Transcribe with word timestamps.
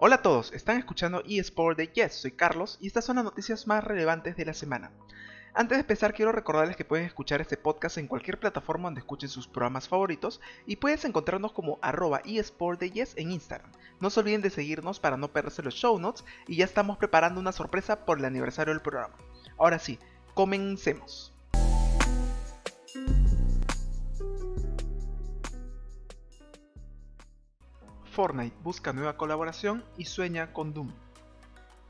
Hola 0.00 0.14
a 0.14 0.22
todos, 0.22 0.52
están 0.52 0.78
escuchando 0.78 1.24
eSport 1.26 1.76
de 1.76 1.88
Yes, 1.88 2.14
soy 2.14 2.30
Carlos 2.30 2.78
y 2.80 2.86
estas 2.86 3.04
son 3.04 3.16
las 3.16 3.24
noticias 3.24 3.66
más 3.66 3.82
relevantes 3.82 4.36
de 4.36 4.44
la 4.44 4.54
semana. 4.54 4.92
Antes 5.54 5.76
de 5.76 5.80
empezar 5.80 6.14
quiero 6.14 6.30
recordarles 6.30 6.76
que 6.76 6.84
pueden 6.84 7.04
escuchar 7.04 7.40
este 7.40 7.56
podcast 7.56 7.98
en 7.98 8.06
cualquier 8.06 8.38
plataforma 8.38 8.84
donde 8.84 9.00
escuchen 9.00 9.28
sus 9.28 9.48
programas 9.48 9.88
favoritos 9.88 10.40
y 10.66 10.76
puedes 10.76 11.04
encontrarnos 11.04 11.50
como 11.50 11.80
arroba 11.82 12.22
eSport 12.24 12.78
de 12.78 13.08
en 13.16 13.32
Instagram. 13.32 13.72
No 13.98 14.08
se 14.10 14.20
olviden 14.20 14.40
de 14.40 14.50
seguirnos 14.50 15.00
para 15.00 15.16
no 15.16 15.32
perderse 15.32 15.64
los 15.64 15.74
show 15.74 15.98
notes 15.98 16.24
y 16.46 16.54
ya 16.54 16.64
estamos 16.64 16.96
preparando 16.96 17.40
una 17.40 17.50
sorpresa 17.50 18.04
por 18.04 18.20
el 18.20 18.24
aniversario 18.24 18.72
del 18.72 18.82
programa. 18.82 19.16
Ahora 19.58 19.80
sí, 19.80 19.98
comencemos. 20.32 21.32
Fortnite 28.18 28.56
busca 28.64 28.92
nueva 28.92 29.16
colaboración 29.16 29.84
y 29.96 30.06
sueña 30.06 30.52
con 30.52 30.74
Doom. 30.74 30.90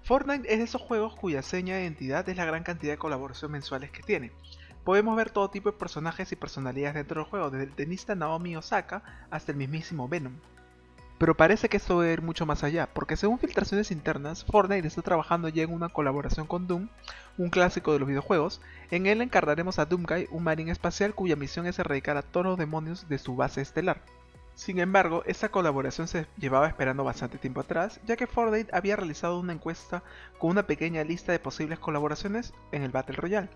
Fortnite 0.02 0.52
es 0.52 0.58
de 0.58 0.64
esos 0.64 0.82
juegos 0.82 1.16
cuya 1.16 1.40
seña 1.40 1.76
de 1.76 1.84
identidad 1.84 2.28
es 2.28 2.36
la 2.36 2.44
gran 2.44 2.64
cantidad 2.64 2.92
de 2.92 2.98
colaboraciones 2.98 3.52
mensuales 3.52 3.90
que 3.90 4.02
tiene. 4.02 4.32
Podemos 4.84 5.16
ver 5.16 5.30
todo 5.30 5.48
tipo 5.48 5.70
de 5.70 5.78
personajes 5.78 6.30
y 6.30 6.36
personalidades 6.36 6.96
dentro 6.96 7.22
del 7.22 7.30
juego, 7.30 7.48
desde 7.48 7.64
el 7.64 7.74
tenista 7.74 8.14
Naomi 8.14 8.56
Osaka 8.56 9.02
hasta 9.30 9.52
el 9.52 9.56
mismísimo 9.56 10.06
Venom. 10.06 10.34
Pero 11.16 11.34
parece 11.34 11.70
que 11.70 11.78
esto 11.78 11.98
debe 11.98 12.12
ir 12.12 12.20
mucho 12.20 12.44
más 12.44 12.62
allá, 12.62 12.90
porque 12.92 13.16
según 13.16 13.38
filtraciones 13.38 13.90
internas, 13.90 14.44
Fortnite 14.44 14.86
está 14.86 15.00
trabajando 15.00 15.48
ya 15.48 15.62
en 15.62 15.72
una 15.72 15.88
colaboración 15.88 16.46
con 16.46 16.66
Doom, 16.66 16.90
un 17.38 17.48
clásico 17.48 17.94
de 17.94 18.00
los 18.00 18.08
videojuegos. 18.08 18.60
En 18.90 19.06
él 19.06 19.22
encarnaremos 19.22 19.78
a 19.78 19.86
Doomguy, 19.86 20.28
un 20.30 20.44
marín 20.44 20.68
espacial 20.68 21.14
cuya 21.14 21.36
misión 21.36 21.66
es 21.66 21.78
erradicar 21.78 22.18
a 22.18 22.22
todos 22.22 22.44
los 22.44 22.58
demonios 22.58 23.08
de 23.08 23.16
su 23.16 23.34
base 23.34 23.62
estelar. 23.62 24.02
Sin 24.58 24.80
embargo, 24.80 25.22
esta 25.24 25.50
colaboración 25.50 26.08
se 26.08 26.26
llevaba 26.36 26.66
esperando 26.66 27.04
bastante 27.04 27.38
tiempo 27.38 27.60
atrás, 27.60 28.00
ya 28.04 28.16
que 28.16 28.26
Fortnite 28.26 28.74
había 28.74 28.96
realizado 28.96 29.38
una 29.38 29.52
encuesta 29.52 30.02
con 30.36 30.50
una 30.50 30.66
pequeña 30.66 31.04
lista 31.04 31.30
de 31.30 31.38
posibles 31.38 31.78
colaboraciones 31.78 32.52
en 32.72 32.82
el 32.82 32.90
Battle 32.90 33.14
Royale. 33.14 33.50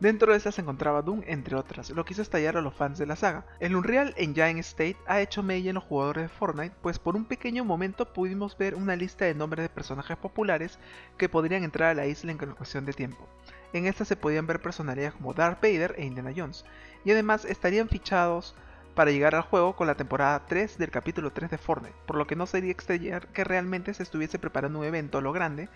Dentro 0.00 0.32
de 0.32 0.36
estas 0.36 0.56
se 0.56 0.60
encontraba 0.60 1.00
Doom, 1.00 1.22
entre 1.26 1.56
otras, 1.56 1.88
lo 1.88 2.04
que 2.04 2.12
hizo 2.12 2.20
estallar 2.20 2.58
a 2.58 2.60
los 2.60 2.74
fans 2.74 2.98
de 2.98 3.06
la 3.06 3.16
saga. 3.16 3.46
El 3.58 3.74
Unreal 3.74 4.12
Engine 4.18 4.60
State 4.60 4.98
ha 5.06 5.22
hecho 5.22 5.42
mella 5.42 5.70
en 5.70 5.76
los 5.76 5.84
jugadores 5.84 6.24
de 6.24 6.28
Fortnite, 6.28 6.76
pues 6.82 6.98
por 6.98 7.16
un 7.16 7.24
pequeño 7.24 7.64
momento 7.64 8.12
pudimos 8.12 8.58
ver 8.58 8.74
una 8.74 8.96
lista 8.96 9.24
de 9.24 9.34
nombres 9.34 9.62
de 9.64 9.70
personajes 9.70 10.18
populares 10.18 10.78
que 11.16 11.30
podrían 11.30 11.64
entrar 11.64 11.88
a 11.88 11.94
la 11.94 12.06
isla 12.06 12.32
en 12.32 12.38
cuestión 12.38 12.84
de 12.84 12.92
tiempo. 12.92 13.26
En 13.72 13.86
esta 13.86 14.04
se 14.04 14.14
podían 14.14 14.46
ver 14.46 14.60
personalidades 14.60 15.14
como 15.14 15.32
Darth 15.32 15.62
Vader 15.62 15.94
e 15.96 16.04
Indiana 16.04 16.34
Jones, 16.36 16.66
y 17.02 17.12
además 17.12 17.46
estarían 17.46 17.88
fichados 17.88 18.54
para 18.94 19.10
llegar 19.10 19.34
al 19.34 19.42
juego 19.42 19.74
con 19.74 19.86
la 19.86 19.96
temporada 19.96 20.46
3 20.46 20.78
del 20.78 20.90
capítulo 20.90 21.32
3 21.32 21.50
de 21.50 21.58
Fortnite, 21.58 21.94
por 22.06 22.16
lo 22.16 22.26
que 22.26 22.36
no 22.36 22.46
sería 22.46 22.70
extrañar 22.70 23.26
que 23.28 23.44
realmente 23.44 23.92
se 23.92 24.02
estuviese 24.02 24.38
preparando 24.38 24.78
un 24.78 24.84
evento 24.84 25.18
a 25.18 25.20
lo 25.20 25.32
grande 25.32 25.68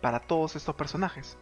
para 0.00 0.20
todos 0.20 0.56
estos 0.56 0.74
personajes. 0.74 1.36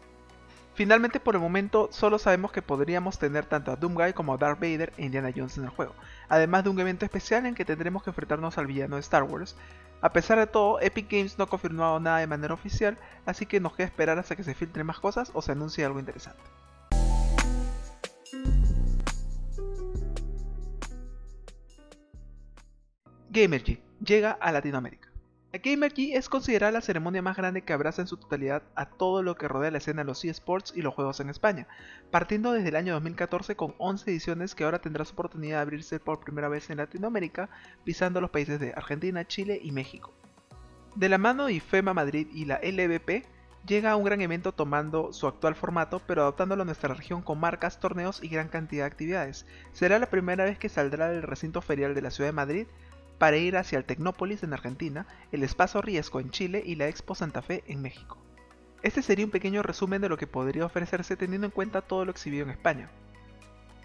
Finalmente 0.75 1.21
por 1.21 1.35
el 1.35 1.41
momento 1.43 1.89
solo 1.93 2.19
sabemos 2.19 2.51
que 2.51 2.63
podríamos 2.63 3.19
tener 3.19 3.45
tanto 3.45 3.71
a 3.73 3.77
Doomguy 3.77 4.15
como 4.15 4.33
a 4.33 4.39
Darth 4.39 4.59
Vader 4.59 4.95
e 4.97 5.05
Indiana 5.05 5.31
Jones 5.35 5.59
en 5.59 5.65
el 5.65 5.71
juego, 5.71 5.95
además 6.31 6.65
de 6.65 6.71
un 6.71 6.81
evento 6.81 7.05
especial 7.05 7.45
en 7.45 7.55
que 7.55 7.67
tendremos 7.67 8.03
que 8.03 8.11
enfrentarnos 8.11 8.57
al 8.57 8.67
villano 8.67 8.97
de 8.97 9.01
Star 9.01 9.25
Wars. 9.25 9.55
A 10.01 10.13
pesar 10.13 10.39
de 10.39 10.47
todo, 10.47 10.81
Epic 10.81 11.11
Games 11.11 11.39
no 11.39 11.45
ha 11.45 11.49
confirmado 11.49 12.01
nada 12.01 12.19
de 12.19 12.27
manera 12.27 12.55
oficial, 12.55 12.97
así 13.27 13.45
que 13.45 13.61
nos 13.61 13.75
queda 13.75 13.87
esperar 13.87 14.19
hasta 14.19 14.35
que 14.35 14.45
se 14.45 14.55
filtren 14.55 14.87
más 14.87 14.99
cosas 14.99 15.31
o 15.35 15.43
se 15.43 15.53
anuncie 15.53 15.85
algo 15.85 16.01
interesante. 16.01 16.43
Gamergy 23.35 23.81
llega 24.05 24.33
a 24.33 24.53
Latinoamérica. 24.53 25.09
La 25.55 25.59
Gamergy 25.59 26.13
es 26.13 26.29
considerada 26.29 26.71
la 26.71 26.83
ceremonia 26.83 27.23
más 27.23 27.35
grande 27.35 27.63
que 27.63 27.73
abraza 27.73 28.03
en 28.03 28.07
su 28.07 28.19
totalidad 28.19 28.63
a 28.75 28.85
todo 28.85 29.23
lo 29.23 29.37
que 29.37 29.49
rodea 29.49 29.71
la 29.71 29.79
escena 29.79 30.03
de 30.03 30.07
los 30.07 30.23
eSports 30.23 30.75
y 30.77 30.83
los 30.83 30.93
juegos 30.93 31.19
en 31.21 31.31
España, 31.31 31.67
partiendo 32.11 32.53
desde 32.53 32.69
el 32.69 32.77
año 32.77 32.93
2014 32.93 33.57
con 33.57 33.75
11 33.79 34.11
ediciones 34.11 34.55
que 34.55 34.65
ahora 34.65 34.83
tendrá 34.83 35.07
su 35.07 35.15
oportunidad 35.15 35.57
de 35.57 35.63
abrirse 35.63 35.99
por 35.99 36.21
primera 36.21 36.51
vez 36.51 36.69
en 36.69 36.77
Latinoamérica, 36.77 37.49
pisando 37.85 38.21
los 38.21 38.29
países 38.29 38.61
de 38.61 38.75
Argentina, 38.77 39.27
Chile 39.27 39.59
y 39.63 39.73
México. 39.73 40.13
De 40.95 41.09
la 41.09 41.17
mano 41.17 41.47
de 41.47 41.55
IFEMA 41.55 41.95
Madrid 41.95 42.29
y 42.35 42.45
la 42.45 42.61
LVP, 42.63 43.25
llega 43.67 43.93
a 43.93 43.97
un 43.97 44.05
gran 44.05 44.21
evento 44.21 44.53
tomando 44.53 45.15
su 45.15 45.27
actual 45.27 45.55
formato 45.55 46.03
pero 46.07 46.23
adaptándolo 46.23 46.63
a 46.63 46.67
nuestra 46.67 46.93
región 46.93 47.23
con 47.23 47.41
marcas, 47.41 47.81
torneos 47.81 48.23
y 48.23 48.29
gran 48.29 48.49
cantidad 48.49 48.85
de 48.85 48.89
actividades. 48.89 49.47
Será 49.73 49.99
la 49.99 50.11
primera 50.11 50.45
vez 50.45 50.59
que 50.59 50.69
saldrá 50.69 51.09
del 51.09 51.23
recinto 51.23 51.63
ferial 51.63 51.95
de 51.95 52.03
la 52.03 52.11
ciudad 52.11 52.29
de 52.29 52.35
Madrid 52.35 52.67
para 53.23 53.37
ir 53.37 53.57
hacia 53.57 53.79
el 53.79 53.85
Tecnópolis 53.85 54.43
en 54.43 54.53
Argentina, 54.53 55.07
el 55.31 55.45
Espacio 55.45 55.81
Riesgo 55.81 56.19
en 56.19 56.33
Chile 56.33 56.61
y 56.67 56.75
la 56.75 56.89
Expo 56.89 57.15
Santa 57.15 57.41
Fe 57.41 57.63
en 57.69 57.81
México. 57.81 58.19
Este 58.83 59.01
sería 59.01 59.25
un 59.25 59.31
pequeño 59.31 59.63
resumen 59.63 60.03
de 60.03 60.09
lo 60.09 60.17
que 60.17 60.27
podría 60.27 60.67
ofrecerse 60.67 61.15
teniendo 61.15 61.47
en 61.47 61.53
cuenta 61.53 61.83
todo 61.83 62.05
lo 62.05 62.11
exhibido 62.11 62.43
en 62.43 62.51
España. 62.51 62.91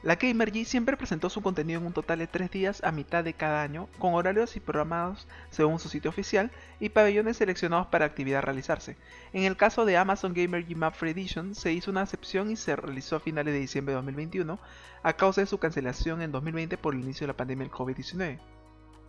La 0.01 0.15
Gamergy 0.15 0.65
siempre 0.65 0.97
presentó 0.97 1.29
su 1.29 1.43
contenido 1.43 1.79
en 1.79 1.85
un 1.85 1.93
total 1.93 2.17
de 2.17 2.25
3 2.25 2.49
días 2.49 2.83
a 2.83 2.91
mitad 2.91 3.23
de 3.23 3.35
cada 3.35 3.61
año, 3.61 3.89
con 3.99 4.15
horarios 4.15 4.55
y 4.55 4.59
programados 4.59 5.27
según 5.51 5.77
su 5.77 5.87
sitio 5.87 6.09
oficial 6.09 6.49
y 6.79 6.89
pabellones 6.89 7.37
seleccionados 7.37 7.85
para 7.85 8.05
actividad 8.05 8.41
realizarse. 8.41 8.97
En 9.33 9.43
el 9.43 9.55
caso 9.55 9.85
de 9.85 9.97
Amazon 9.97 10.33
Gamergy 10.33 10.73
Map 10.73 10.95
Free 10.95 11.11
Edition 11.11 11.53
se 11.53 11.73
hizo 11.73 11.91
una 11.91 12.01
excepción 12.01 12.49
y 12.49 12.55
se 12.55 12.75
realizó 12.75 13.17
a 13.17 13.19
finales 13.19 13.53
de 13.53 13.59
diciembre 13.59 13.91
de 13.91 13.97
2021 13.97 14.57
a 15.03 15.13
causa 15.13 15.41
de 15.41 15.47
su 15.47 15.59
cancelación 15.59 16.23
en 16.23 16.31
2020 16.31 16.75
por 16.79 16.95
el 16.95 17.01
inicio 17.01 17.27
de 17.27 17.33
la 17.33 17.37
pandemia 17.37 17.65
del 17.65 17.71
COVID-19. 17.71 18.56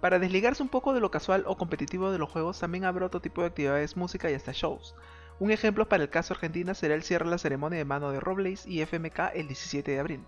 Para 0.01 0.21
desligarse 0.21 0.63
un 0.63 0.69
poco 0.69 0.95
de 0.95 1.01
lo 1.01 1.11
casual 1.11 1.45
o 1.47 1.57
competitivo 1.57 2.13
de 2.13 2.19
los 2.19 2.31
juegos, 2.31 2.61
también 2.61 2.85
habrá 2.85 3.07
otro 3.07 3.21
tipo 3.21 3.41
de 3.41 3.49
actividades, 3.49 3.97
música 3.97 4.31
y 4.31 4.35
hasta 4.35 4.53
shows. 4.53 4.95
Un 5.41 5.51
ejemplo 5.51 5.89
para 5.89 6.05
el 6.05 6.11
caso 6.11 6.35
Argentina 6.35 6.75
será 6.75 6.95
el 6.95 7.03
cierre 7.03 7.25
de 7.25 7.33
la 7.33 7.39
ceremonia 7.39 7.79
de 7.79 7.85
mano 7.85 8.11
de 8.13 8.21
Robles 8.21 8.65
y 8.67 8.81
FMK 8.81 9.35
el 9.35 9.49
17 9.49 9.91
de 9.91 9.99
abril. 9.99 10.21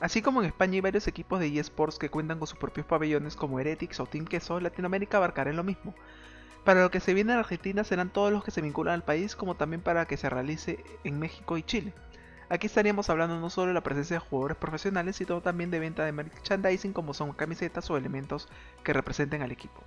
Así 0.00 0.20
como 0.20 0.40
en 0.40 0.48
España 0.48 0.74
hay 0.74 0.80
varios 0.80 1.06
equipos 1.06 1.40
de 1.40 1.58
eSports 1.58 1.98
que 1.98 2.10
cuentan 2.10 2.38
con 2.38 2.48
sus 2.48 2.58
propios 2.58 2.86
pabellones 2.86 3.36
como 3.36 3.60
Heretics 3.60 4.00
o 4.00 4.06
Team 4.06 4.26
Queso, 4.26 4.60
Latinoamérica 4.60 5.16
abarcará 5.18 5.52
lo 5.52 5.64
mismo. 5.64 5.94
Para 6.64 6.82
lo 6.82 6.90
que 6.90 7.00
se 7.00 7.14
viene 7.14 7.32
en 7.32 7.38
Argentina 7.38 7.84
serán 7.84 8.10
todos 8.10 8.32
los 8.32 8.44
que 8.44 8.50
se 8.50 8.60
vinculan 8.60 8.94
al 8.94 9.04
país 9.04 9.36
como 9.36 9.54
también 9.54 9.80
para 9.80 10.06
que 10.06 10.16
se 10.16 10.28
realice 10.28 10.84
en 11.04 11.18
México 11.18 11.56
y 11.56 11.62
Chile. 11.62 11.94
Aquí 12.52 12.66
estaríamos 12.66 13.08
hablando 13.08 13.40
no 13.40 13.48
solo 13.48 13.68
de 13.68 13.72
la 13.72 13.82
presencia 13.82 14.16
de 14.16 14.26
jugadores 14.26 14.58
profesionales, 14.58 15.16
sino 15.16 15.40
también 15.40 15.70
de 15.70 15.78
venta 15.78 16.04
de 16.04 16.12
merchandising 16.12 16.92
como 16.92 17.14
son 17.14 17.32
camisetas 17.32 17.88
o 17.88 17.96
elementos 17.96 18.46
que 18.84 18.92
representen 18.92 19.40
al 19.40 19.52
equipo. 19.52 19.80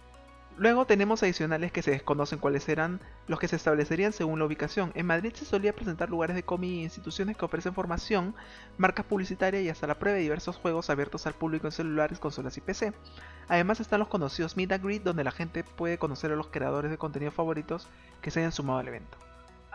Luego 0.58 0.88
tenemos 0.88 1.22
adicionales 1.22 1.72
que 1.72 1.84
se 1.84 1.92
desconocen 1.92 2.40
cuáles 2.40 2.64
serán 2.64 3.02
los 3.28 3.40
que 3.40 3.48
se 3.48 3.56
establecerían 3.58 4.14
según 4.14 4.40
la 4.40 4.46
ubicación. 4.46 4.92
En 4.96 5.06
Madrid 5.06 5.32
se 5.36 5.46
solía 5.46 5.76
presentar 5.76 6.10
lugares 6.10 6.36
de 6.36 6.42
cómic 6.42 6.72
e 6.72 6.84
instituciones 6.86 7.38
que 7.38 7.46
ofrecen 7.46 7.76
formación, 7.76 8.34
marcas 8.80 9.06
publicitarias 9.06 9.62
y 9.62 9.70
hasta 9.70 9.86
la 9.86 10.00
prueba 10.00 10.16
de 10.16 10.24
diversos 10.24 10.58
juegos 10.58 10.90
abiertos 10.90 11.28
al 11.28 11.36
público 11.36 11.68
en 11.68 11.72
celulares, 11.72 12.18
consolas 12.18 12.58
y 12.58 12.62
PC. 12.62 12.94
Además 13.48 13.80
están 13.80 14.00
los 14.00 14.08
conocidos 14.08 14.58
Meet 14.58 14.72
and 14.72 14.84
Greet 14.84 15.04
donde 15.04 15.24
la 15.24 15.30
gente 15.30 15.64
puede 15.64 16.00
conocer 16.00 16.32
a 16.32 16.36
los 16.36 16.48
creadores 16.48 16.90
de 16.90 16.98
contenido 16.98 17.30
favoritos 17.30 17.88
que 18.24 18.32
se 18.32 18.40
hayan 18.40 18.52
sumado 18.52 18.80
al 18.80 18.88
evento. 18.88 19.20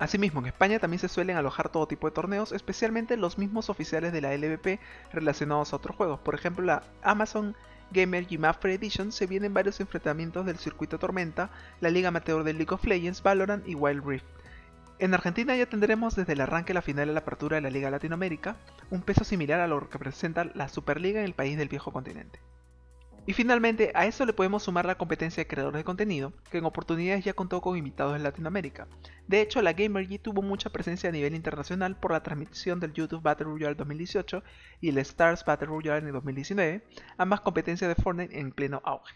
Asimismo, 0.00 0.41
en 0.41 0.47
España 0.47 0.78
también 0.78 0.99
se 0.99 1.09
suelen 1.09 1.37
alojar 1.37 1.69
todo 1.69 1.87
tipo 1.87 2.09
de 2.09 2.15
torneos, 2.15 2.53
especialmente 2.53 3.19
los 3.19 3.37
mismos 3.37 3.69
oficiales 3.69 4.15
de 4.15 4.22
la 4.22 4.34
LVP 4.34 4.81
relacionados 5.12 5.75
a 5.75 5.77
otros 5.77 5.94
juegos. 5.94 6.19
Por 6.21 6.34
ejemplo, 6.34 6.65
la 6.65 6.85
Amazon 7.02 7.55
Gamer 7.91 8.25
Free 8.58 8.75
Edition 8.76 9.12
se 9.12 9.26
vienen 9.26 9.52
varios 9.52 9.79
enfrentamientos 9.79 10.47
del 10.47 10.56
circuito 10.56 10.99
Tormenta, 10.99 11.50
la 11.81 11.91
Liga 11.91 12.08
Amateur 12.08 12.44
de 12.44 12.55
League 12.55 12.73
of 12.73 12.82
Legends, 12.87 13.23
Valorant 13.23 13.69
y 13.69 13.75
Wild 13.75 14.02
Rift. 14.06 14.25
En 15.00 15.12
Argentina 15.12 15.55
ya 15.55 15.67
tendremos 15.67 16.17
desde 16.17 16.32
el 16.32 16.41
arranque 16.41 16.73
la 16.73 16.81
final 16.81 17.08
de 17.08 17.12
la 17.12 17.20
apertura 17.20 17.56
de 17.56 17.61
la 17.61 17.70
Liga 17.70 17.91
Latinoamérica, 17.91 18.56
un 18.88 19.03
peso 19.03 19.25
similar 19.25 19.61
a 19.61 19.67
lo 19.67 19.81
que 19.81 19.99
representa 19.99 20.44
la 20.55 20.70
Superliga 20.70 21.20
en 21.20 21.26
el 21.26 21.35
país 21.35 21.58
del 21.58 21.69
viejo 21.69 21.93
continente. 21.93 22.41
Y 23.26 23.32
finalmente, 23.32 23.93
a 23.94 24.06
eso 24.06 24.25
le 24.25 24.32
podemos 24.32 24.62
sumar 24.62 24.87
la 24.87 24.96
competencia 24.96 25.43
de 25.43 25.46
creadores 25.46 25.78
de 25.78 25.84
contenido, 25.84 26.32
que 26.50 26.58
en 26.58 26.64
oportunidades 26.64 27.25
ya 27.25 27.34
contó 27.34 27.61
con 27.61 27.76
invitados 27.76 28.17
en 28.17 28.22
Latinoamérica. 28.22 28.88
De 29.28 29.40
hecho, 29.40 29.62
la 29.62 29.75
Gamergy 29.75 30.19
tuvo 30.19 30.43
mucha 30.43 30.70
presencia 30.70 31.11
a 31.11 31.12
nivel 31.12 31.34
internacional 31.34 31.96
por 31.96 32.12
la 32.12 32.22
transmisión 32.22 32.81
del 32.81 32.93
YouTube 32.93 33.22
Battle 33.22 33.46
Royale 33.46 33.75
2018 33.75 34.43
y 34.81 34.88
el 34.88 34.99
Stars 34.99 35.44
Battle 35.44 35.69
Royale 35.69 36.06
en 36.06 36.12
2019, 36.12 36.84
ambas 37.19 37.40
competencias 37.43 37.94
de 37.94 38.02
Fortnite 38.02 38.38
en 38.38 38.52
pleno 38.52 38.81
auge. 38.84 39.14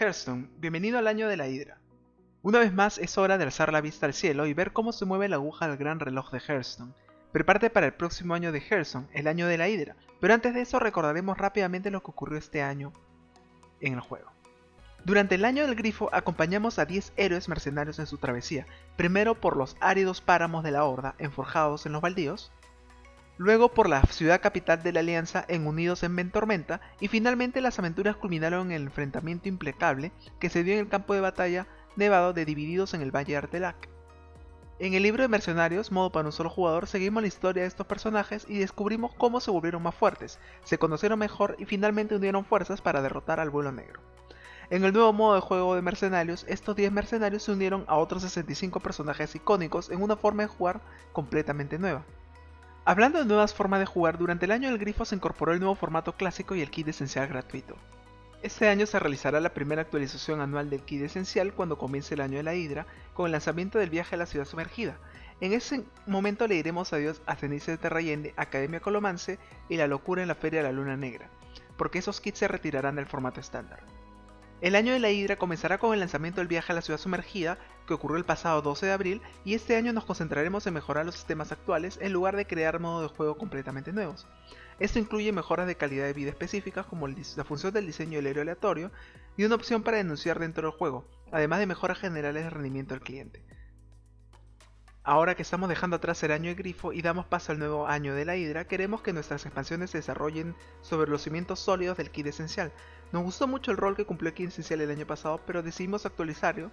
Hearthstone, 0.00 0.48
bienvenido 0.58 0.98
al 0.98 1.08
año 1.08 1.28
de 1.28 1.36
la 1.36 1.48
Hidra. 1.48 1.78
Una 2.40 2.60
vez 2.60 2.72
más 2.72 2.98
es 2.98 3.18
hora 3.18 3.36
de 3.36 3.42
alzar 3.42 3.72
la 3.72 3.80
vista 3.80 4.06
al 4.06 4.14
cielo 4.14 4.46
y 4.46 4.54
ver 4.54 4.72
cómo 4.72 4.92
se 4.92 5.04
mueve 5.04 5.28
la 5.28 5.36
aguja 5.36 5.66
del 5.66 5.76
gran 5.76 5.98
reloj 5.98 6.30
de 6.30 6.38
Hearthstone. 6.38 6.92
Prepárate 7.32 7.68
para 7.68 7.86
el 7.86 7.94
próximo 7.94 8.34
año 8.34 8.52
de 8.52 8.60
Hearthstone, 8.60 9.08
el 9.12 9.26
año 9.26 9.48
de 9.48 9.58
la 9.58 9.68
Hidra, 9.68 9.96
pero 10.20 10.34
antes 10.34 10.54
de 10.54 10.60
eso 10.60 10.78
recordaremos 10.78 11.36
rápidamente 11.36 11.90
lo 11.90 12.00
que 12.00 12.12
ocurrió 12.12 12.38
este 12.38 12.62
año 12.62 12.92
en 13.80 13.94
el 13.94 14.00
juego. 14.00 14.30
Durante 15.04 15.34
el 15.34 15.44
año 15.44 15.66
del 15.66 15.74
grifo 15.74 16.10
acompañamos 16.12 16.78
a 16.78 16.84
10 16.84 17.12
héroes 17.16 17.48
mercenarios 17.48 17.98
en 17.98 18.06
su 18.06 18.18
travesía, 18.18 18.66
primero 18.96 19.34
por 19.34 19.56
los 19.56 19.76
áridos 19.80 20.20
páramos 20.20 20.62
de 20.62 20.70
la 20.70 20.84
Horda 20.84 21.16
enforjados 21.18 21.86
en 21.86 21.92
los 21.92 22.02
baldíos, 22.02 22.52
luego 23.36 23.68
por 23.68 23.88
la 23.88 24.02
ciudad 24.02 24.40
capital 24.40 24.84
de 24.84 24.92
la 24.92 25.00
Alianza 25.00 25.44
en 25.48 25.66
Unidos 25.66 26.04
en 26.04 26.14
Ventormenta, 26.14 26.80
y 27.00 27.08
finalmente 27.08 27.60
las 27.60 27.80
aventuras 27.80 28.16
culminaron 28.16 28.68
en 28.68 28.76
el 28.76 28.82
enfrentamiento 28.84 29.48
implacable 29.48 30.12
que 30.38 30.50
se 30.50 30.62
dio 30.62 30.74
en 30.74 30.80
el 30.80 30.88
campo 30.88 31.14
de 31.14 31.20
batalla 31.20 31.66
nevado 31.98 32.32
de 32.32 32.44
Divididos 32.44 32.94
en 32.94 33.02
el 33.02 33.14
Valle 33.14 33.32
de 33.32 33.38
Artelac. 33.38 33.88
En 34.78 34.94
el 34.94 35.02
libro 35.02 35.22
de 35.22 35.28
Mercenarios, 35.28 35.90
modo 35.90 36.12
para 36.12 36.28
un 36.28 36.32
solo 36.32 36.48
jugador, 36.48 36.86
seguimos 36.86 37.22
la 37.22 37.26
historia 37.26 37.62
de 37.64 37.68
estos 37.68 37.88
personajes 37.88 38.46
y 38.48 38.58
descubrimos 38.58 39.12
cómo 39.14 39.40
se 39.40 39.50
volvieron 39.50 39.82
más 39.82 39.96
fuertes, 39.96 40.38
se 40.62 40.78
conocieron 40.78 41.18
mejor 41.18 41.56
y 41.58 41.64
finalmente 41.64 42.14
unieron 42.14 42.44
fuerzas 42.44 42.80
para 42.80 43.02
derrotar 43.02 43.40
al 43.40 43.50
vuelo 43.50 43.72
negro. 43.72 44.00
En 44.70 44.84
el 44.84 44.92
nuevo 44.92 45.12
modo 45.12 45.34
de 45.34 45.40
juego 45.40 45.74
de 45.74 45.82
mercenarios, 45.82 46.44
estos 46.46 46.76
10 46.76 46.92
mercenarios 46.92 47.42
se 47.42 47.50
unieron 47.50 47.84
a 47.88 47.96
otros 47.96 48.22
65 48.22 48.78
personajes 48.78 49.34
icónicos 49.34 49.90
en 49.90 50.00
una 50.00 50.14
forma 50.14 50.44
de 50.44 50.48
jugar 50.48 50.80
completamente 51.12 51.80
nueva. 51.80 52.04
Hablando 52.84 53.18
de 53.18 53.24
nuevas 53.24 53.54
formas 53.54 53.80
de 53.80 53.86
jugar, 53.86 54.18
durante 54.18 54.44
el 54.44 54.52
año 54.52 54.68
del 54.68 54.78
Grifo 54.78 55.04
se 55.04 55.16
incorporó 55.16 55.52
el 55.52 55.58
nuevo 55.58 55.74
formato 55.74 56.12
clásico 56.12 56.54
y 56.54 56.62
el 56.62 56.70
kit 56.70 56.86
esencial 56.86 57.26
gratuito. 57.26 57.76
Este 58.40 58.68
año 58.68 58.86
se 58.86 59.00
realizará 59.00 59.40
la 59.40 59.52
primera 59.52 59.82
actualización 59.82 60.40
anual 60.40 60.70
del 60.70 60.82
kit 60.82 61.02
esencial 61.02 61.52
cuando 61.54 61.76
comience 61.76 62.14
el 62.14 62.20
año 62.20 62.36
de 62.36 62.44
la 62.44 62.54
Hidra, 62.54 62.86
con 63.12 63.26
el 63.26 63.32
lanzamiento 63.32 63.80
del 63.80 63.90
viaje 63.90 64.14
a 64.14 64.18
la 64.18 64.26
ciudad 64.26 64.46
sumergida. 64.46 64.96
En 65.40 65.52
ese 65.52 65.84
momento 66.06 66.46
le 66.46 66.54
diremos 66.54 66.92
adiós 66.92 67.20
a 67.26 67.34
Cenice 67.34 67.72
de 67.72 67.78
Terrayende, 67.78 68.34
Academia 68.36 68.78
Colomance 68.78 69.40
y 69.68 69.76
la 69.76 69.88
locura 69.88 70.22
en 70.22 70.28
la 70.28 70.36
Feria 70.36 70.60
de 70.60 70.68
la 70.68 70.72
Luna 70.72 70.96
Negra, 70.96 71.28
porque 71.76 71.98
esos 71.98 72.20
kits 72.20 72.38
se 72.38 72.46
retirarán 72.46 72.94
del 72.94 73.06
formato 73.06 73.40
estándar. 73.40 73.80
El 74.60 74.76
año 74.76 74.92
de 74.92 75.00
la 75.00 75.10
Hidra 75.10 75.36
comenzará 75.36 75.78
con 75.78 75.92
el 75.92 76.00
lanzamiento 76.00 76.40
del 76.40 76.48
viaje 76.48 76.70
a 76.70 76.74
la 76.76 76.82
ciudad 76.82 77.00
sumergida, 77.00 77.58
que 77.88 77.94
ocurrió 77.94 78.18
el 78.18 78.24
pasado 78.24 78.62
12 78.62 78.86
de 78.86 78.92
abril, 78.92 79.22
y 79.44 79.54
este 79.54 79.76
año 79.76 79.92
nos 79.92 80.04
concentraremos 80.04 80.64
en 80.66 80.74
mejorar 80.74 81.06
los 81.06 81.16
sistemas 81.16 81.50
actuales 81.50 81.98
en 82.00 82.12
lugar 82.12 82.36
de 82.36 82.46
crear 82.46 82.78
modos 82.78 83.10
de 83.10 83.16
juego 83.16 83.36
completamente 83.36 83.92
nuevos. 83.92 84.26
Esto 84.78 84.98
incluye 84.98 85.32
mejoras 85.32 85.66
de 85.66 85.76
calidad 85.76 86.04
de 86.04 86.12
vida 86.12 86.30
específicas 86.30 86.86
como 86.86 87.08
la 87.08 87.44
función 87.44 87.72
del 87.72 87.86
diseño 87.86 88.18
del 88.18 88.28
héroe 88.28 88.42
aleatorio 88.42 88.92
y 89.36 89.44
una 89.44 89.56
opción 89.56 89.82
para 89.82 89.96
denunciar 89.96 90.38
dentro 90.38 90.68
del 90.68 90.78
juego, 90.78 91.04
además 91.32 91.58
de 91.58 91.66
mejoras 91.66 91.98
generales 91.98 92.44
de 92.44 92.50
rendimiento 92.50 92.94
del 92.94 93.02
cliente. 93.02 93.42
Ahora 95.02 95.34
que 95.34 95.42
estamos 95.42 95.70
dejando 95.70 95.96
atrás 95.96 96.22
el 96.22 96.32
año 96.32 96.50
de 96.50 96.54
Grifo 96.54 96.92
y 96.92 97.00
damos 97.00 97.24
paso 97.24 97.50
al 97.50 97.58
nuevo 97.58 97.86
año 97.86 98.14
de 98.14 98.26
la 98.26 98.36
Hidra, 98.36 98.66
queremos 98.66 99.00
que 99.00 99.14
nuestras 99.14 99.46
expansiones 99.46 99.90
se 99.90 99.98
desarrollen 99.98 100.54
sobre 100.82 101.10
los 101.10 101.22
cimientos 101.22 101.60
sólidos 101.60 101.96
del 101.96 102.10
kit 102.10 102.26
esencial. 102.26 102.72
Nos 103.10 103.22
gustó 103.22 103.46
mucho 103.46 103.70
el 103.70 103.78
rol 103.78 103.96
que 103.96 104.04
cumplió 104.04 104.28
el 104.28 104.34
kit 104.34 104.48
esencial 104.48 104.82
el 104.82 104.90
año 104.90 105.06
pasado, 105.06 105.40
pero 105.46 105.62
decidimos 105.62 106.04
actualizarlo 106.04 106.70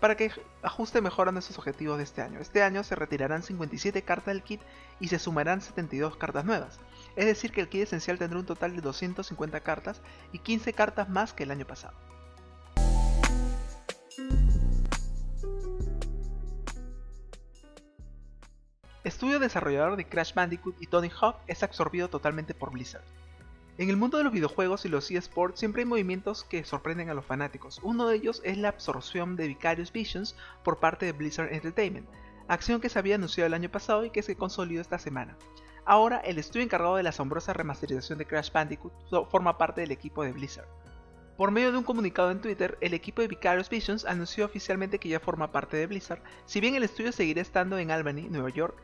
para 0.00 0.16
que 0.16 0.32
ajuste 0.62 1.02
mejor 1.02 1.28
a 1.28 1.32
nuestros 1.32 1.58
objetivos 1.58 1.98
de 1.98 2.04
este 2.04 2.22
año. 2.22 2.40
Este 2.40 2.62
año 2.62 2.82
se 2.82 2.94
retirarán 2.94 3.42
57 3.42 4.00
cartas 4.02 4.32
del 4.32 4.42
kit 4.42 4.62
y 4.98 5.08
se 5.08 5.18
sumarán 5.18 5.60
72 5.60 6.16
cartas 6.16 6.46
nuevas. 6.46 6.80
Es 7.16 7.24
decir 7.24 7.50
que 7.50 7.62
el 7.62 7.68
kit 7.68 7.82
esencial 7.82 8.18
tendrá 8.18 8.38
un 8.38 8.46
total 8.46 8.76
de 8.76 8.82
250 8.82 9.60
cartas 9.60 10.02
y 10.32 10.38
15 10.38 10.74
cartas 10.74 11.08
más 11.08 11.32
que 11.32 11.44
el 11.44 11.50
año 11.50 11.66
pasado. 11.66 11.96
Estudio 19.02 19.38
desarrollador 19.38 19.96
de 19.96 20.06
Crash 20.08 20.34
Bandicoot 20.34 20.76
y 20.80 20.88
Tony 20.88 21.10
Hawk 21.20 21.36
es 21.46 21.62
absorbido 21.62 22.10
totalmente 22.10 22.54
por 22.54 22.72
Blizzard. 22.72 23.04
En 23.78 23.88
el 23.88 23.96
mundo 23.96 24.18
de 24.18 24.24
los 24.24 24.32
videojuegos 24.32 24.84
y 24.84 24.88
los 24.88 25.10
eSports 25.10 25.60
siempre 25.60 25.82
hay 25.82 25.86
movimientos 25.86 26.44
que 26.44 26.64
sorprenden 26.64 27.08
a 27.08 27.14
los 27.14 27.24
fanáticos. 27.24 27.78
Uno 27.82 28.08
de 28.08 28.16
ellos 28.16 28.40
es 28.44 28.58
la 28.58 28.70
absorción 28.70 29.36
de 29.36 29.48
Vicarious 29.48 29.92
Visions 29.92 30.34
por 30.64 30.80
parte 30.80 31.06
de 31.06 31.12
Blizzard 31.12 31.52
Entertainment, 31.52 32.08
acción 32.48 32.80
que 32.80 32.88
se 32.88 32.98
había 32.98 33.14
anunciado 33.14 33.46
el 33.46 33.54
año 33.54 33.70
pasado 33.70 34.04
y 34.04 34.10
que 34.10 34.22
se 34.22 34.34
consolidó 34.34 34.80
esta 34.80 34.98
semana. 34.98 35.36
Ahora, 35.88 36.18
el 36.18 36.38
estudio 36.38 36.64
encargado 36.64 36.96
de 36.96 37.04
la 37.04 37.10
asombrosa 37.10 37.52
remasterización 37.52 38.18
de 38.18 38.26
Crash 38.26 38.50
Bandicoot 38.50 38.92
forma 39.30 39.56
parte 39.56 39.82
del 39.82 39.92
equipo 39.92 40.24
de 40.24 40.32
Blizzard. 40.32 40.66
Por 41.36 41.52
medio 41.52 41.70
de 41.70 41.78
un 41.78 41.84
comunicado 41.84 42.32
en 42.32 42.40
Twitter, 42.40 42.76
el 42.80 42.92
equipo 42.92 43.22
de 43.22 43.28
Vicarious 43.28 43.70
Visions 43.70 44.04
anunció 44.04 44.46
oficialmente 44.46 44.98
que 44.98 45.08
ya 45.08 45.20
forma 45.20 45.52
parte 45.52 45.76
de 45.76 45.86
Blizzard, 45.86 46.22
si 46.44 46.60
bien 46.60 46.74
el 46.74 46.82
estudio 46.82 47.12
seguirá 47.12 47.40
estando 47.40 47.78
en 47.78 47.92
Albany, 47.92 48.22
Nueva 48.28 48.50
York, 48.50 48.76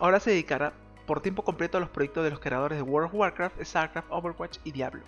ahora 0.00 0.18
se 0.18 0.30
dedicará 0.30 0.72
por 1.06 1.20
tiempo 1.20 1.44
completo 1.44 1.76
a 1.76 1.80
los 1.80 1.90
proyectos 1.90 2.24
de 2.24 2.30
los 2.30 2.40
creadores 2.40 2.76
de 2.78 2.82
World 2.82 3.10
of 3.10 3.14
Warcraft, 3.14 3.62
StarCraft, 3.62 4.10
Overwatch 4.10 4.58
y 4.64 4.72
Diablo. 4.72 5.02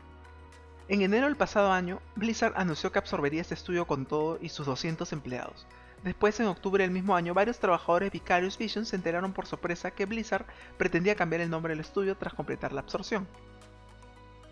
En 0.87 1.02
enero 1.02 1.26
del 1.26 1.37
pasado 1.37 1.72
año, 1.72 2.00
Blizzard 2.14 2.52
anunció 2.54 2.92
que 2.92 2.98
absorbería 3.00 3.40
este 3.40 3.54
estudio 3.54 3.87
con 3.87 4.06
todo 4.06 4.38
y 4.40 4.50
sus 4.50 4.66
200 4.66 5.12
empleados. 5.12 5.66
Después, 6.04 6.38
en 6.38 6.46
octubre 6.46 6.84
del 6.84 6.90
mismo 6.90 7.16
año, 7.16 7.32
varios 7.32 7.58
trabajadores 7.58 8.12
de 8.12 8.18
Vicarious 8.18 8.58
Visions 8.58 8.88
se 8.88 8.96
enteraron 8.96 9.32
por 9.32 9.46
sorpresa 9.46 9.90
que 9.90 10.04
Blizzard 10.04 10.44
pretendía 10.76 11.16
cambiar 11.16 11.40
el 11.40 11.48
nombre 11.48 11.72
del 11.72 11.80
estudio 11.80 12.14
tras 12.18 12.34
completar 12.34 12.74
la 12.74 12.82
absorción. 12.82 13.26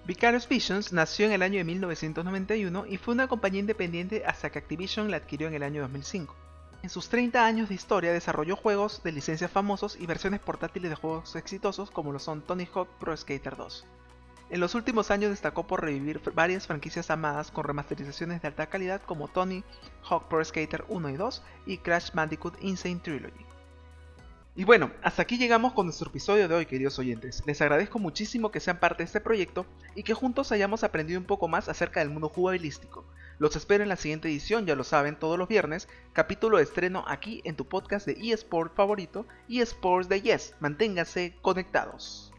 Vicarious 0.06 0.49
Visions 0.49 0.94
nació 0.94 1.26
en 1.26 1.32
el 1.32 1.43
año 1.43 1.58
de 1.58 1.64
1991 1.64 2.87
y 2.87 2.96
fue 2.96 3.12
una 3.12 3.28
compañía 3.28 3.60
independiente 3.60 4.25
hasta 4.26 4.50
que 4.50 4.60
Activision 4.60 5.10
la 5.10 5.19
adquirió 5.19 5.46
en 5.46 5.54
el 5.54 5.62
año 5.62 5.82
2005. 5.82 6.34
En 6.82 6.88
sus 6.88 7.10
30 7.10 7.44
años 7.44 7.69
de 7.69 7.75
historia 7.75 8.14
desarrolló 8.14 8.56
juegos 8.56 9.02
de 9.02 9.12
licencias 9.12 9.50
famosos 9.50 9.96
y 10.00 10.06
versiones 10.06 10.40
portátiles 10.40 10.88
de 10.88 10.96
juegos 10.96 11.37
exitosos 11.37 11.90
como 11.90 12.12
lo 12.12 12.19
son 12.19 12.40
Tony 12.40 12.66
Hawk 12.75 12.88
Pro 12.99 13.14
Skater 13.14 13.56
2. 13.56 13.87
En 14.52 14.60
los 14.60 14.75
últimos 14.75 15.10
años 15.10 15.31
destacó 15.31 15.66
por 15.66 15.81
revivir 15.81 16.20
varias 16.34 16.66
franquicias 16.66 17.10
amadas 17.10 17.50
con 17.50 17.64
remasterizaciones 17.64 18.43
de 18.43 18.49
alta 18.49 18.66
calidad 18.66 19.00
como 19.00 19.28
Tony 19.28 19.64
Hawk 20.06 20.28
Pro 20.28 20.44
Skater 20.44 20.84
1 20.88 21.08
y 21.08 21.16
2 21.16 21.43
y 21.64 21.78
Crash 21.78 22.12
Bandicoot 22.12 22.62
Insane 22.62 23.00
Trilogy. 23.02 23.46
Y 24.54 24.64
bueno, 24.64 24.90
hasta 25.02 25.22
aquí 25.22 25.38
llegamos 25.38 25.72
con 25.72 25.87
nuestro 25.87 26.10
episodio 26.10 26.49
de 26.49 26.54
hoy, 26.54 26.66
queridos 26.66 26.99
oyentes. 26.99 27.43
Les 27.46 27.62
agradezco 27.62 27.99
muchísimo 27.99 28.50
que 28.50 28.60
sean 28.60 28.78
parte 28.78 28.99
de 28.99 29.06
este 29.06 29.22
proyecto 29.22 29.64
y 29.94 30.02
que 30.02 30.12
juntos 30.12 30.52
hayamos 30.52 30.84
aprendido 30.84 31.19
un 31.19 31.25
poco 31.25 31.49
más 31.49 31.70
acerca 31.70 32.00
del 32.00 32.10
mundo 32.10 32.28
jugabilístico. 32.28 33.06
Los 33.38 33.56
espero 33.56 33.82
en 33.82 33.88
la 33.88 33.96
siguiente 33.96 34.28
edición, 34.28 34.66
ya 34.66 34.76
lo 34.76 34.84
saben, 34.84 35.19
todos 35.19 35.38
los 35.38 35.49
viernes, 35.49 35.88
capítulo 36.12 36.58
de 36.58 36.64
estreno 36.64 37.06
aquí 37.08 37.40
en 37.46 37.56
tu 37.56 37.66
podcast 37.66 38.04
de 38.04 38.19
eSport 38.20 38.76
favorito, 38.76 39.25
eSports 39.49 40.11
de 40.11 40.21
Yes. 40.21 40.54
Manténganse 40.61 41.38
conectados. 41.40 42.32